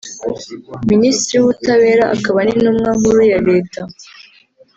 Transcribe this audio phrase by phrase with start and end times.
[0.91, 3.81] Minisitiri w’ubutabera akaba n’Intumwa nkuru ya Leta